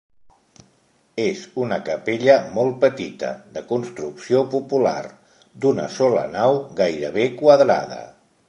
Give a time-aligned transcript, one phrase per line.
[1.23, 4.99] És una capella molt petita, de construcció popular,
[5.67, 8.05] d'una sola nau gairebé quadrada.